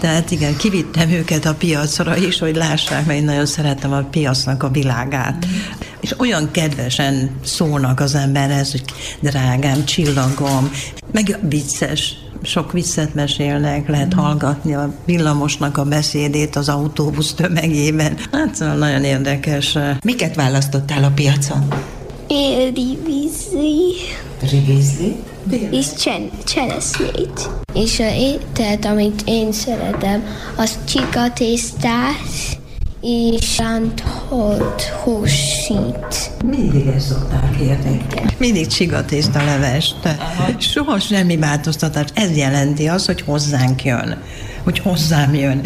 Tehát 0.00 0.30
igen, 0.30 0.56
kivittem 0.56 1.10
őket 1.10 1.44
a 1.44 1.54
piacra 1.54 2.16
is, 2.16 2.38
hogy 2.38 2.56
lássák, 2.56 3.06
mert 3.06 3.18
én 3.18 3.24
nagyon 3.24 3.46
szeretem 3.46 3.92
a 3.92 4.02
piacnak 4.02 4.62
a 4.62 4.68
világát. 4.68 5.46
És 6.00 6.14
olyan 6.18 6.50
kedvesen 6.50 7.30
szólnak 7.44 8.00
az 8.00 8.14
emberhez, 8.14 8.70
hogy 8.70 8.84
drágám, 9.20 9.84
csillagom, 9.84 10.70
meg 11.12 11.38
vicces, 11.48 12.14
sok 12.42 12.72
viccet 12.72 13.14
mesélnek, 13.14 13.88
lehet 13.88 14.12
hallgatni 14.12 14.74
a 14.74 14.94
villamosnak 15.04 15.78
a 15.78 15.84
beszédét 15.84 16.56
az 16.56 16.68
autóbusz 16.68 17.34
tömegében. 17.34 18.16
Hát 18.32 18.54
szóval 18.54 18.76
nagyon 18.76 19.04
érdekes. 19.04 19.78
Miket 20.04 20.34
választottál 20.34 21.04
a 21.04 21.10
piacon? 21.14 21.68
Éri 22.28 22.98
vízi 23.06 23.94
Rivizli? 24.50 25.16
És 25.70 25.92
csen, 25.92 26.30
cseresznyét. 26.44 27.48
És 27.74 28.00
a 28.00 28.14
ételt, 28.14 28.84
amit 28.84 29.22
én 29.24 29.52
szeretem, 29.52 30.24
az 30.56 30.78
csikatésztás 30.84 32.58
és 33.02 33.58
rántott 33.58 34.82
húsít. 34.82 36.30
Mindig 36.44 36.86
ezt 36.86 37.06
szokták 37.06 37.56
kérni. 37.58 38.06
Mindig 38.38 38.66
csigatészta 38.66 39.44
levest. 39.44 39.96
Soha 40.58 40.98
semmi 40.98 41.36
változtatás. 41.36 42.06
Ez 42.14 42.36
jelenti 42.36 42.86
az, 42.88 43.06
hogy 43.06 43.20
hozzánk 43.20 43.84
jön. 43.84 44.22
Hogy 44.62 44.78
hozzám 44.78 45.34
jön. 45.34 45.60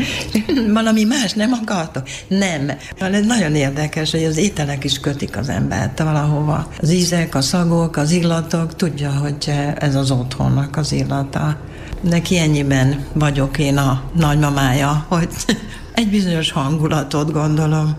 Valami 0.73 1.05
más 1.05 1.33
nem 1.33 1.53
akartok? 1.63 2.09
Nem. 2.29 2.71
Ez 2.99 3.27
nagyon 3.27 3.55
érdekes, 3.55 4.11
hogy 4.11 4.25
az 4.25 4.37
ételek 4.37 4.85
is 4.85 5.01
kötik 5.01 5.37
az 5.37 5.49
embert 5.49 5.99
valahova. 5.99 6.69
Az 6.81 6.91
ízek, 6.91 7.35
a 7.35 7.41
szagok, 7.41 7.97
az 7.97 8.11
illatok, 8.11 8.77
tudja, 8.77 9.11
hogy 9.11 9.53
ez 9.79 9.95
az 9.95 10.11
otthonnak 10.11 10.77
az 10.77 10.93
illata. 10.93 11.57
Neki 12.01 12.39
ennyiben 12.39 13.05
vagyok 13.13 13.59
én 13.59 13.77
a 13.77 14.03
nagymamája, 14.15 15.07
hogy 15.09 15.29
egy 15.97 16.09
bizonyos 16.11 16.51
hangulatot 16.51 17.33
gondolom. 17.33 17.97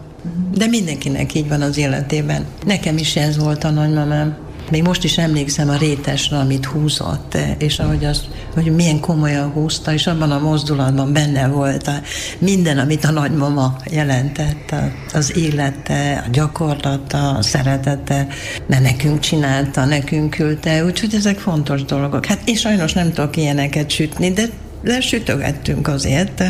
De 0.53 0.67
mindenkinek 0.67 1.33
így 1.33 1.47
van 1.47 1.61
az 1.61 1.77
életében. 1.77 2.45
Nekem 2.65 2.97
is 2.97 3.15
ez 3.15 3.37
volt 3.37 3.63
a 3.63 3.69
nagymamám. 3.69 4.37
Még 4.71 4.83
most 4.83 5.03
is 5.03 5.17
emlékszem 5.17 5.69
a 5.69 5.77
rétesre, 5.77 6.37
amit 6.37 6.65
húzott, 6.65 7.37
és 7.57 7.79
ahogy 7.79 8.05
az, 8.05 8.23
hogy 8.53 8.75
milyen 8.75 8.99
komolyan 8.99 9.49
húzta, 9.49 9.93
és 9.93 10.07
abban 10.07 10.31
a 10.31 10.39
mozdulatban 10.39 11.13
benne 11.13 11.47
volt 11.47 11.87
a, 11.87 12.01
minden, 12.37 12.77
amit 12.77 13.05
a 13.05 13.11
nagymama 13.11 13.75
jelentett, 13.91 14.75
az 15.13 15.37
élete, 15.37 16.23
a 16.27 16.29
gyakorlata, 16.31 17.29
a 17.29 17.41
szeretete, 17.41 18.27
mert 18.67 18.83
nekünk 18.83 19.19
csinálta, 19.19 19.85
nekünk 19.85 20.29
küldte, 20.29 20.85
úgyhogy 20.85 21.15
ezek 21.15 21.39
fontos 21.39 21.83
dolgok. 21.83 22.25
Hát 22.25 22.41
én 22.45 22.55
sajnos 22.55 22.93
nem 22.93 23.11
tudok 23.13 23.37
ilyeneket 23.37 23.89
sütni, 23.89 24.31
de, 24.31 24.49
de 24.83 25.01
sütögettünk 25.01 25.87
azért. 25.87 26.43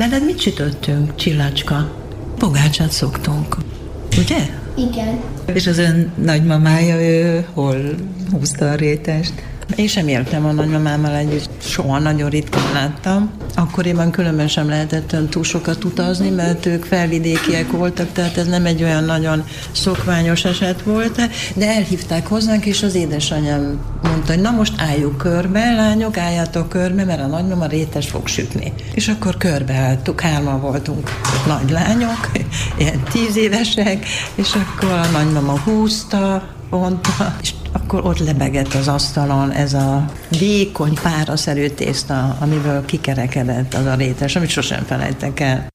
Veled 0.00 0.24
mit 0.24 0.40
sütöttünk, 0.40 1.14
csillácska? 1.14 1.92
Pogácsát 2.38 2.90
szoktunk. 2.90 3.56
Ugye? 4.18 4.36
Igen. 4.76 5.20
És 5.54 5.66
az 5.66 5.78
ön 5.78 6.12
nagymamája, 6.22 7.00
ő 7.00 7.46
hol 7.52 7.76
húzta 8.30 8.70
a 8.70 8.74
rétest? 8.74 9.32
Én 9.76 9.86
sem 9.86 10.08
éltem 10.08 10.44
a 10.46 10.52
nagymamámmal 10.52 11.14
együtt, 11.14 11.50
soha 11.62 11.98
nagyon 11.98 12.30
ritkán 12.30 12.72
láttam. 12.72 13.30
Akkoriban 13.54 14.10
különben 14.10 14.48
sem 14.48 14.68
lehetett 14.68 15.16
túl 15.30 15.44
sokat 15.44 15.84
utazni, 15.84 16.30
mert 16.30 16.66
ők 16.66 16.84
felvidékiek 16.84 17.70
voltak, 17.70 18.12
tehát 18.12 18.36
ez 18.36 18.46
nem 18.46 18.66
egy 18.66 18.82
olyan 18.82 19.04
nagyon 19.04 19.44
szokványos 19.72 20.44
eset 20.44 20.82
volt, 20.82 21.20
de 21.54 21.66
elhívták 21.66 22.26
hozzánk, 22.26 22.66
és 22.66 22.82
az 22.82 22.94
édesanyám 22.94 23.80
mondta, 24.02 24.32
hogy 24.32 24.42
na 24.42 24.50
most 24.50 24.72
álljuk 24.76 25.16
körbe, 25.16 25.74
lányok, 25.74 26.16
álljatok 26.16 26.68
körbe, 26.68 27.04
mert 27.04 27.20
a 27.20 27.26
nagymama 27.26 27.66
rétes 27.66 28.08
fog 28.08 28.28
sütni. 28.28 28.72
És 28.94 29.08
akkor 29.08 29.36
körbeálltuk, 29.36 30.20
hárman 30.20 30.60
voltunk 30.60 31.10
nagy 31.46 31.70
lányok, 31.70 32.30
ilyen 32.78 33.02
tíz 33.12 33.36
évesek, 33.36 34.06
és 34.34 34.52
akkor 34.54 34.92
a 34.92 35.06
nagymama 35.06 35.58
húzta, 35.58 36.48
mondta, 36.70 37.36
és 37.42 37.52
akkor 37.72 38.06
ott 38.06 38.18
lebegett 38.18 38.74
az 38.74 38.88
asztalon 38.88 39.50
ez 39.50 39.74
a 39.74 40.04
vékony, 40.38 40.94
páraszerű 41.02 41.68
tészta, 41.68 42.36
amiből 42.40 42.84
kikerekedett 42.84 43.74
az 43.74 43.86
a 43.86 43.94
rétes, 43.94 44.36
amit 44.36 44.50
sosem 44.50 44.84
felejtek 44.84 45.40
el. 45.40 45.68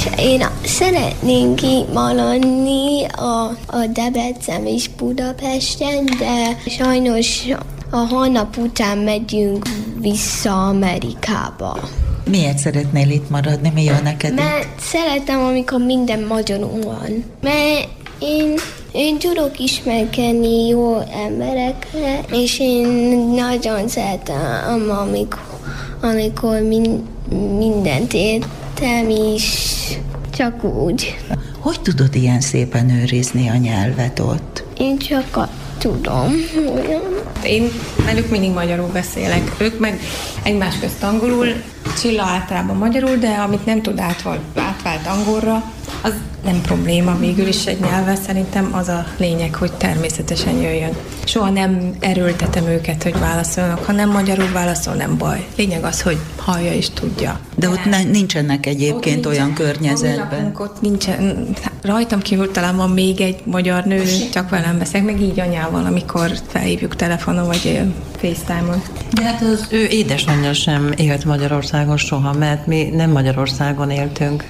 És 0.00 0.06
én 0.18 0.46
szeretnénk 0.64 1.62
itt 1.62 1.92
maradni 1.92 3.04
a, 3.04 3.44
a 3.66 3.86
Debrecen 3.92 4.66
és 4.66 4.88
Budapesten, 4.88 6.04
de 6.04 6.70
sajnos 6.70 7.44
a 7.90 7.96
holnap 7.96 8.56
után 8.56 8.98
megyünk 8.98 9.68
vissza 9.98 10.66
Amerikába. 10.66 11.78
Miért 12.30 12.58
szeretnél 12.58 13.10
itt 13.10 13.30
maradni? 13.30 13.70
Mi 13.74 13.84
jó 13.84 13.94
neked 14.02 14.30
itt? 14.30 14.36
Mert 14.36 14.80
szeretem, 14.80 15.40
amikor 15.40 15.80
minden 15.80 16.20
magyarul 16.28 16.80
van. 16.84 17.24
Mert 17.40 17.88
én, 18.18 18.54
én 18.92 19.18
tudok 19.18 19.58
ismerkedni 19.58 20.68
jó 20.68 20.98
emberekre, 21.24 22.20
és 22.32 22.58
én 22.58 22.86
nagyon 23.34 23.88
szeretem, 23.88 24.90
amikor, 25.00 25.58
amikor 26.02 26.60
min, 26.60 27.06
mindent 27.58 28.12
értem, 28.80 29.10
és 29.10 29.76
csak 30.36 30.64
úgy. 30.64 31.18
Hogy 31.58 31.80
tudod 31.80 32.14
ilyen 32.14 32.40
szépen 32.40 32.90
őrizni 32.90 33.48
a 33.48 33.56
nyelvet 33.56 34.18
ott? 34.18 34.64
Én 34.78 34.98
csak 34.98 35.36
a 35.36 35.48
tudom. 35.78 36.32
Olyan. 36.74 37.02
Én 37.44 37.70
velük 38.04 38.30
mindig 38.30 38.50
magyarul 38.50 38.88
beszélek, 38.92 39.54
ők 39.58 39.78
meg 39.78 40.00
egymás 40.42 40.78
közt 40.78 41.02
angolul, 41.02 41.46
Csilla 42.00 42.22
általában 42.22 42.76
magyarul, 42.76 43.16
de 43.16 43.28
amit 43.28 43.66
nem 43.66 43.82
tud 43.82 43.98
átvált, 43.98 44.40
átvált 44.56 45.06
angolra, 45.06 45.72
az 46.02 46.12
nem 46.44 46.60
probléma 46.60 47.16
végül 47.18 47.46
is 47.46 47.66
egy 47.66 47.80
nyelvvel, 47.80 48.16
szerintem 48.16 48.68
az 48.72 48.88
a 48.88 49.04
lényeg, 49.16 49.54
hogy 49.54 49.72
természetesen 49.72 50.54
jöjjön. 50.54 50.92
Soha 51.24 51.50
nem 51.50 51.94
erőltetem 52.00 52.66
őket, 52.66 53.02
hogy 53.02 53.18
válaszolnak, 53.18 53.84
ha 53.84 53.92
nem 53.92 54.10
magyarul 54.10 54.52
válaszol, 54.52 54.94
nem 54.94 55.18
baj. 55.18 55.46
Lényeg 55.56 55.84
az, 55.84 56.02
hogy 56.02 56.18
hallja 56.36 56.72
és 56.72 56.90
tudja. 56.90 57.40
De 57.56 57.68
ott 57.68 57.84
ne, 57.84 58.02
nincsenek 58.02 58.66
egyébként 58.66 59.26
Ott 59.26 59.32
olyan 59.32 59.46
nincsen. 59.46 59.66
környezetben. 59.66 60.52
Ott, 60.58 60.80
nincsen. 60.80 61.48
Rajtam 61.82 62.20
kívül 62.20 62.50
talán 62.50 62.76
van 62.76 62.90
még 62.90 63.20
egy 63.20 63.40
magyar 63.44 63.84
nő, 63.84 64.02
csak 64.32 64.48
velem 64.50 64.78
beszél, 64.78 65.02
meg 65.02 65.20
így 65.20 65.40
anyával, 65.40 65.84
amikor 65.84 66.30
felhívjuk 66.46 66.96
telefonon 66.96 67.46
vagy 67.46 67.80
FaceTime-on. 68.16 68.82
De 69.12 69.22
hát 69.22 69.42
az 69.42 69.66
ő 69.70 69.84
édesanyja 69.86 70.52
sem 70.52 70.92
élt 70.96 71.24
Magyarországon 71.24 71.96
soha, 71.96 72.32
mert 72.32 72.66
mi 72.66 72.82
nem 72.82 73.10
Magyarországon 73.10 73.90
éltünk. 73.90 74.44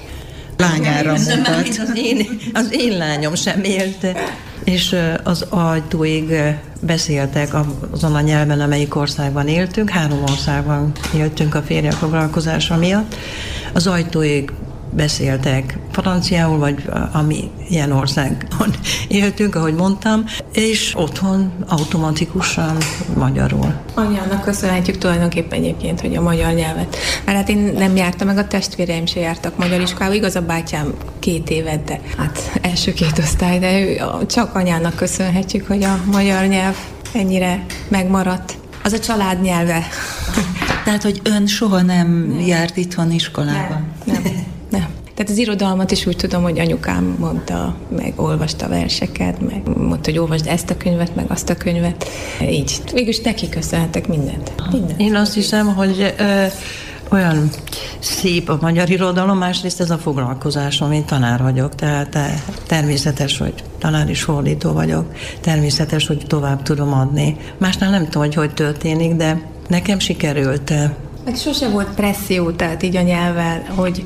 Lányára 0.61 1.13
mutat. 1.13 1.69
Az 1.79 1.93
én, 1.95 2.27
az 2.53 2.69
én 2.73 2.97
lányom 2.97 3.35
sem 3.35 3.63
élt, 3.63 4.07
és 4.65 4.97
az 5.23 5.47
ajtóig 5.49 6.33
beszéltek 6.81 7.55
azon 7.91 8.15
a 8.15 8.21
nyelven, 8.21 8.61
amelyik 8.61 8.97
országban 8.97 9.49
éltünk. 9.49 9.91
Három 9.91 10.23
országban 10.23 10.93
éltünk 11.15 11.55
a 11.55 11.63
férje 11.63 11.91
foglalkozása 11.91 12.77
miatt. 12.77 13.17
Az 13.73 13.87
ajtóig 13.87 14.51
beszéltek 14.91 15.79
franciául, 15.93 16.59
vagy 16.59 16.85
ami 17.13 17.51
ilyen 17.69 17.93
országban 17.93 18.71
éltünk, 19.09 19.55
ahogy 19.55 19.75
mondtam, 19.75 20.25
és 20.53 20.93
otthon 20.97 21.53
automatikusan 21.69 22.77
magyarul. 23.17 23.75
Anyának 23.95 24.43
köszönhetjük 24.43 24.99
tulajdonképpen 24.99 25.59
egyébként, 25.59 26.01
hogy 26.01 26.17
a 26.17 26.21
magyar 26.21 26.53
nyelvet. 26.53 26.97
Mert 27.25 27.37
hát 27.39 27.49
én 27.49 27.73
nem 27.77 27.97
jártam, 27.97 28.27
meg 28.27 28.39
a 28.39 28.47
testvéreim 28.47 29.07
se 29.07 29.21
jártak 29.21 29.57
magyar 29.57 29.81
iskolába. 29.81 30.15
Igaz, 30.15 30.37
a 30.37 30.41
bátyám 30.41 30.95
két 31.19 31.51
évet, 31.51 31.85
de 31.85 32.01
hát 32.17 32.59
első 32.63 32.93
két 32.93 33.19
osztály, 33.19 33.59
de 33.59 33.81
ő, 33.81 34.01
csak 34.27 34.55
anyának 34.55 34.95
köszönhetjük, 34.95 35.67
hogy 35.67 35.83
a 35.83 36.01
magyar 36.13 36.47
nyelv 36.47 36.77
ennyire 37.13 37.65
megmaradt. 37.89 38.59
Az 38.83 38.93
a 38.93 38.99
család 38.99 39.41
nyelve. 39.41 39.87
Tehát, 40.85 41.03
hogy 41.03 41.21
ön 41.25 41.47
soha 41.47 41.83
nem 41.83 42.39
járt 42.47 42.77
itthon 42.77 43.13
iskolába? 43.13 43.81
Nem, 44.05 44.23
nem. 44.23 44.23
Tehát 45.21 45.35
az 45.35 45.41
irodalmat 45.41 45.91
is 45.91 46.07
úgy 46.07 46.17
tudom, 46.17 46.43
hogy 46.43 46.59
anyukám 46.59 47.17
mondta, 47.19 47.75
meg 47.97 48.13
olvasta 48.17 48.69
verseket, 48.69 49.41
meg 49.41 49.63
mondta, 49.77 50.11
hogy 50.11 50.19
olvasd 50.19 50.47
ezt 50.47 50.71
a 50.71 50.77
könyvet, 50.77 51.15
meg 51.15 51.25
azt 51.29 51.51
a 51.51 51.57
könyvet. 51.57 52.09
Így. 52.51 52.81
Végülis 52.93 53.21
neki 53.21 53.49
köszönhetek 53.49 54.09
mindent. 54.09 54.53
mindent. 54.73 55.01
Én 55.01 55.15
azt 55.15 55.35
hiszem, 55.35 55.75
hogy 55.75 56.15
ö, 56.19 56.45
olyan 57.11 57.51
szép 57.99 58.49
a 58.49 58.59
magyar 58.61 58.91
irodalom, 58.91 59.39
másrészt 59.39 59.81
ez 59.81 59.91
a 59.91 59.99
foglalkozásom, 59.99 60.93
én 60.93 61.05
tanár 61.05 61.43
vagyok, 61.43 61.75
tehát 61.75 62.15
eh, 62.15 62.43
természetes, 62.67 63.39
hogy 63.39 63.55
tanár 63.79 64.11
is 64.11 64.23
fordító 64.23 64.73
vagyok, 64.73 65.13
természetes, 65.41 66.07
hogy 66.07 66.25
tovább 66.27 66.63
tudom 66.63 66.93
adni. 66.93 67.37
Másnál 67.59 67.91
nem 67.91 68.05
tudom, 68.05 68.23
hogy 68.23 68.35
hogy 68.35 68.55
történik, 68.55 69.15
de 69.15 69.41
nekem 69.69 69.99
sikerült. 69.99 70.71
eh, 70.71 70.91
Meg 71.25 71.37
sose 71.37 71.69
volt 71.69 71.89
presszió, 71.95 72.51
tehát 72.51 72.83
így 72.83 72.97
a 72.97 73.03
nyelvvel, 73.03 73.63
hogy 73.75 74.05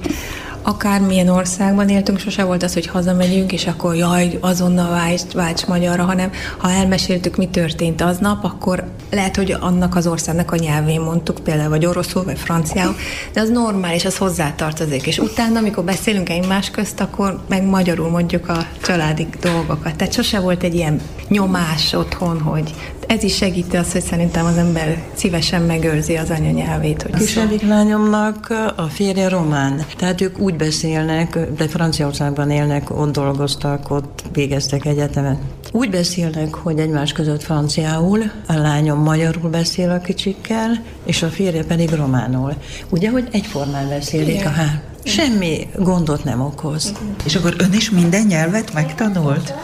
akármilyen 0.64 1.28
országban 1.28 1.88
éltünk, 1.88 2.18
sose 2.18 2.44
volt 2.44 2.62
az, 2.62 2.72
hogy 2.72 2.86
hazamegyünk, 2.86 3.52
és 3.52 3.66
akkor 3.66 3.94
jaj, 3.94 4.38
azonnal 4.40 4.90
válts, 4.90 5.32
válts 5.32 5.66
magyarra, 5.66 6.04
hanem 6.04 6.30
ha 6.58 6.70
elmeséltük, 6.70 7.36
mi 7.36 7.48
történt 7.48 8.00
aznap, 8.00 8.44
akkor 8.44 8.84
lehet, 9.10 9.36
hogy 9.36 9.56
annak 9.60 9.96
az 9.96 10.06
országnak 10.06 10.52
a 10.52 10.56
nyelvén 10.56 11.00
mondtuk, 11.00 11.38
például 11.38 11.68
vagy 11.68 11.86
oroszul, 11.86 12.24
vagy 12.24 12.38
franciául, 12.38 12.94
de 13.32 13.40
az 13.40 13.48
normális, 13.48 14.04
az 14.04 14.16
hozzátartozik. 14.16 15.06
És 15.06 15.18
utána, 15.18 15.58
amikor 15.58 15.84
beszélünk 15.84 16.28
egymás 16.28 16.70
közt, 16.70 17.00
akkor 17.00 17.40
meg 17.48 17.64
magyarul 17.64 18.10
mondjuk 18.10 18.48
a 18.48 18.66
családi 18.82 19.26
dolgokat. 19.40 19.96
Tehát 19.96 20.12
sose 20.12 20.40
volt 20.40 20.62
egy 20.62 20.74
ilyen 20.74 21.00
nyomás 21.28 21.92
otthon, 21.92 22.40
hogy 22.40 22.74
ez 23.06 23.22
is 23.22 23.36
segíti 23.36 23.76
azt, 23.76 23.92
hogy 23.92 24.02
szerintem 24.02 24.44
az 24.44 24.56
ember 24.56 25.02
szívesen 25.14 25.62
megőrzi 25.62 26.16
az 26.16 26.30
anyanyelvét. 26.30 27.02
Hogy 27.02 27.20
Kisebbik 27.20 27.62
lányomnak 27.62 28.54
a 28.76 28.82
férje 28.82 29.28
román, 29.28 29.84
tehát 29.96 30.20
ők 30.20 30.38
úgy 30.38 30.54
beszélnek, 30.54 31.38
de 31.56 31.68
Franciaországban 31.68 32.50
élnek, 32.50 33.00
ott 33.00 33.12
dolgoztak, 33.12 33.90
ott 33.90 34.22
végeztek 34.32 34.84
egyetemet. 34.84 35.38
Úgy 35.72 35.90
beszélnek, 35.90 36.54
hogy 36.54 36.78
egymás 36.78 37.12
között 37.12 37.42
franciául, 37.42 38.22
a 38.46 38.52
lányom 38.52 38.98
magyarul 38.98 39.50
beszél 39.50 39.90
a 39.90 39.98
kicsikkel, 39.98 40.82
és 41.04 41.22
a 41.22 41.28
férje 41.28 41.64
pedig 41.64 41.90
románul. 41.90 42.54
Ugye, 42.88 43.10
hogy 43.10 43.28
egyformán 43.32 43.88
beszélik 43.88 44.44
a 44.44 44.48
hár. 44.48 44.82
Semmi 45.04 45.68
gondot 45.78 46.24
nem 46.24 46.40
okoz. 46.40 46.92
És 47.24 47.34
akkor 47.34 47.54
ön 47.58 47.72
is 47.72 47.90
minden 47.90 48.26
nyelvet 48.26 48.74
megtanult? 48.74 49.54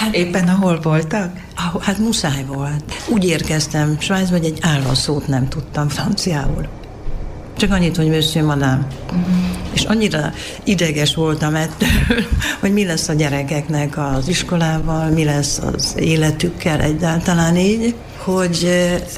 Hát- 0.00 0.14
Éppen 0.14 0.48
ahol 0.48 0.80
voltak? 0.82 1.32
Ah, 1.56 1.82
Hát 1.82 1.98
muszáj 1.98 2.44
volt. 2.46 2.84
Úgy 3.08 3.24
érkeztem 3.24 3.96
Svájcba, 3.98 4.36
hogy 4.36 4.44
egy 4.46 4.58
állaszót 4.60 5.26
nem 5.26 5.48
tudtam 5.48 5.88
franciául. 5.88 6.66
Csak 7.56 7.72
annyit, 7.72 7.96
hogy 7.96 8.08
monsieur 8.08 8.46
madame. 8.46 8.86
És 9.72 9.82
annyira 9.82 10.32
ideges 10.64 11.14
voltam 11.14 11.54
ettől, 11.54 11.88
hogy 12.60 12.72
mi 12.72 12.84
lesz 12.84 13.08
a 13.08 13.12
gyerekeknek 13.12 13.98
az 13.98 14.28
iskolával, 14.28 15.08
mi 15.10 15.24
lesz 15.24 15.58
az 15.74 15.94
életükkel 15.98 16.80
egyáltalán 16.80 17.56
így, 17.56 17.94
hogy 18.16 18.68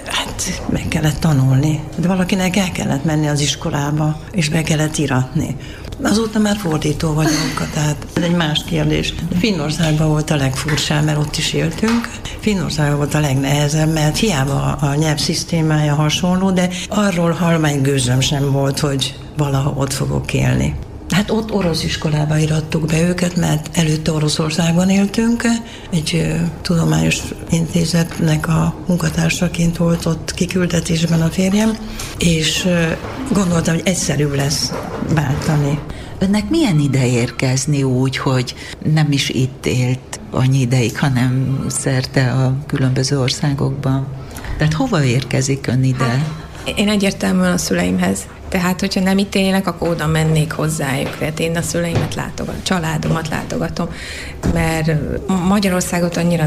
hát 0.07 0.63
meg 0.71 0.85
kellett 0.89 1.19
tanulni. 1.19 1.81
De 1.97 2.09
valakinek 2.09 2.57
el 2.57 2.73
kellett 2.73 3.05
menni 3.05 3.29
az 3.29 3.41
iskolába, 3.41 4.21
és 4.33 4.49
be 4.49 4.63
kellett 4.63 4.97
iratni. 4.99 5.57
Azóta 6.03 6.39
már 6.39 6.57
fordító 6.57 7.13
vagyok, 7.13 7.69
tehát 7.75 8.07
ez 8.13 8.23
egy 8.23 8.37
más 8.37 8.65
kérdés. 8.65 9.15
Finnországban 9.39 10.09
volt 10.09 10.31
a 10.31 10.37
legfurcsább, 10.37 11.05
mert 11.05 11.19
ott 11.19 11.37
is 11.37 11.53
éltünk. 11.53 12.11
Finnországban 12.41 12.97
volt 12.97 13.15
a 13.15 13.21
legnehezebb, 13.21 13.93
mert 13.93 14.17
hiába 14.17 14.73
a 14.73 14.95
nyelvszisztémája 14.95 15.95
hasonló, 15.95 16.51
de 16.51 16.69
arról 16.89 17.31
halmány 17.31 17.81
gőzöm 17.83 18.21
sem 18.21 18.53
volt, 18.53 18.79
hogy 18.79 19.19
valaha 19.37 19.73
ott 19.77 19.93
fogok 19.93 20.35
élni. 20.35 20.75
Hát 21.13 21.31
ott 21.31 21.53
orosz 21.53 21.85
iskolába 21.85 22.37
irattuk 22.37 22.87
be 22.87 23.01
őket, 23.01 23.37
mert 23.37 23.69
előtte 23.73 24.13
Oroszországban 24.13 24.91
éltünk. 24.91 25.43
Egy 25.91 26.33
tudományos 26.63 27.19
intézetnek 27.51 28.49
a 28.49 28.75
munkatársaként 28.87 29.77
volt 29.77 30.07
ott 30.07 30.35
kiküldetésben 30.35 31.23
a 31.23 31.29
férjem, 31.29 31.77
és 32.19 32.69
gondoltam, 33.33 33.75
hogy 33.75 33.87
egyszerű 33.87 34.29
lesz 34.29 34.73
váltani. 35.15 35.79
Önnek 36.19 36.51
milyen 36.51 36.79
ide 36.79 37.07
érkezni 37.07 37.83
úgy, 37.83 38.17
hogy 38.17 38.55
nem 38.93 39.13
is 39.13 39.29
itt 39.29 39.67
élt 39.67 40.21
annyi 40.31 40.61
ideig, 40.61 40.99
hanem 40.99 41.65
szerte 41.69 42.31
a 42.31 42.57
különböző 42.67 43.21
országokban? 43.21 44.07
Tehát 44.59 44.73
hova 44.73 45.05
érkezik 45.05 45.67
ön 45.67 45.85
ide? 45.85 46.05
Hát, 46.05 46.33
én 46.77 46.89
egyértelműen 46.89 47.53
a 47.53 47.59
szüleimhez 47.59 48.27
tehát, 48.53 48.81
hogyha 48.81 49.01
nem 49.01 49.19
itt 49.19 49.35
élnek, 49.35 49.67
akkor 49.67 49.89
oda 49.89 50.07
mennék 50.07 50.53
hozzájuk. 50.53 51.19
Tehát 51.19 51.41
én 51.41 51.57
a 51.57 51.63
szüleimet 51.63 52.15
látogatom, 52.15 52.63
családomat 52.63 53.29
látogatom, 53.29 53.89
mert 54.53 54.93
Magyarországot 55.49 56.17
annyira 56.17 56.47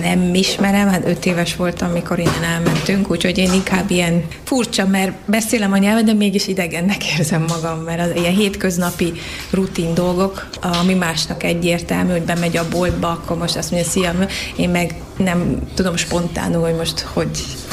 nem 0.00 0.34
ismerem, 0.34 0.88
hát 0.88 1.06
öt 1.06 1.26
éves 1.26 1.56
voltam, 1.56 1.90
amikor 1.90 2.18
innen 2.18 2.42
elmentünk, 2.42 3.10
úgyhogy 3.10 3.38
én 3.38 3.52
inkább 3.52 3.90
ilyen 3.90 4.24
furcsa, 4.44 4.86
mert 4.86 5.12
beszélem 5.26 5.72
a 5.72 5.76
nyelvet, 5.76 6.04
de 6.04 6.12
mégis 6.12 6.46
idegennek 6.46 7.06
érzem 7.18 7.44
magam, 7.48 7.78
mert 7.78 8.00
az 8.00 8.20
ilyen 8.20 8.34
hétköznapi 8.34 9.12
rutin 9.50 9.94
dolgok, 9.94 10.48
ami 10.80 10.94
másnak 10.94 11.42
egyértelmű, 11.42 12.10
hogy 12.10 12.22
bemegy 12.22 12.56
a 12.56 12.68
boltba, 12.68 13.08
akkor 13.08 13.36
most 13.36 13.56
azt 13.56 13.70
mondja, 13.70 13.90
szia, 13.90 14.14
én 14.56 14.68
meg 14.68 14.94
nem 15.16 15.58
tudom 15.74 15.96
spontánul, 15.96 16.62
hogy 16.62 16.76
most 16.76 17.00
hogy 17.00 17.30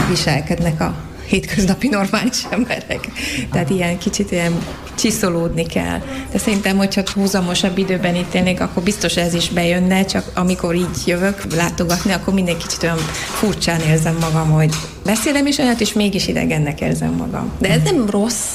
viselkednek 0.10 0.82
a 0.82 1.12
hétköznapi 1.34 1.88
normális 1.88 2.46
emberek. 2.50 3.08
Tehát 3.52 3.69
ilyen 3.69 3.98
kicsit 3.98 4.32
ilyen 4.32 4.54
csiszolódni 4.96 5.65
kell. 5.65 6.02
De 6.32 6.38
szerintem, 6.38 6.78
hogyha 6.78 7.02
húzamosabb 7.13 7.78
időben 7.78 8.15
itt 8.15 8.34
élnék, 8.34 8.62
akkor 8.62 8.84
biztos 8.84 9.15
ez 9.15 9.34
is 9.34 9.50
bejönne, 9.50 10.06
csak 10.06 10.32
amikor 10.34 10.76
így 10.76 11.02
jövök 11.06 11.54
látogatni, 11.56 12.12
akkor 12.12 12.34
minden 12.34 12.58
kicsit 12.58 12.84
olyan 12.84 12.98
furcsán 13.39 13.82
érzem 13.82 14.17
magam, 14.19 14.52
hogy 14.52 14.74
beszélem 15.06 15.46
is 15.46 15.58
olyat, 15.58 15.82
és 15.82 15.93
mégis 15.93 16.28
idegennek 16.28 16.82
érzem 16.82 17.12
magam. 17.12 17.52
De 17.60 17.69
ez 17.69 17.82
nem 17.84 18.10
rossz, 18.10 18.46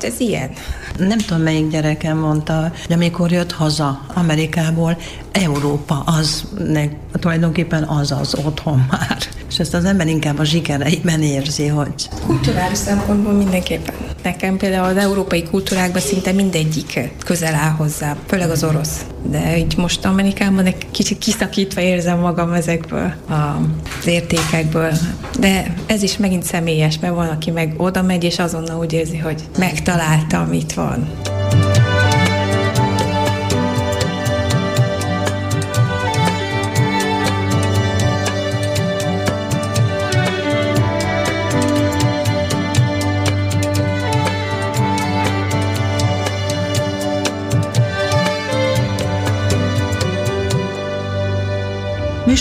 ez 0.00 0.20
ilyen. 0.20 0.50
Nem 0.98 1.18
tudom, 1.18 1.42
melyik 1.42 1.70
gyerekem 1.70 2.18
mondta, 2.18 2.72
hogy 2.86 2.94
amikor 2.94 3.30
jött 3.30 3.52
haza 3.52 4.06
Amerikából, 4.14 4.96
Európa 5.32 6.02
az, 6.06 6.44
ne, 6.58 6.84
tulajdonképpen 7.12 7.82
az 7.82 8.10
az 8.10 8.34
otthon 8.44 8.86
már. 8.90 9.18
És 9.48 9.58
ezt 9.58 9.74
az 9.74 9.84
ember 9.84 10.06
inkább 10.06 10.38
a 10.38 10.44
zsikereiben 10.44 11.22
érzi, 11.22 11.66
hogy... 11.66 12.08
Kulturális 12.26 12.78
szempontból 12.78 13.32
mindenképpen. 13.32 13.94
Nekem 14.22 14.56
például 14.56 14.84
az 14.84 14.96
európai 14.96 15.42
kultúrákban 15.42 16.00
szinte 16.00 16.32
mindegyik 16.32 17.00
közel 17.24 17.54
áll 17.54 17.70
hozzá, 17.70 18.16
főleg 18.26 18.50
az 18.50 18.64
orosz. 18.64 19.04
De 19.30 19.58
így 19.58 19.76
most 19.76 20.04
Amerikában 20.04 20.66
egy 20.66 20.90
kicsit 20.90 21.18
kiszakítva 21.18 21.80
érzem 21.80 22.18
magam 22.18 22.52
ezekből 22.52 23.14
az 23.28 24.06
értékekből. 24.06 24.92
De 25.38 25.74
ez 25.86 26.02
is 26.02 26.16
megint 26.16 26.44
személyes, 26.44 26.98
mert 26.98 27.14
van, 27.14 27.28
aki 27.28 27.50
meg 27.50 27.74
oda 27.76 28.02
megy, 28.02 28.24
és 28.24 28.38
azonnal 28.38 28.78
úgy 28.78 28.92
érzi, 28.92 29.16
hogy 29.16 29.42
megtalálta, 29.58 30.40
amit 30.40 30.74
van. 30.74 31.10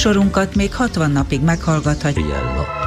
Műsorunkat 0.03 0.55
még 0.55 0.73
60 0.75 1.11
napig 1.11 1.41
meghallgathatja. 1.41 2.80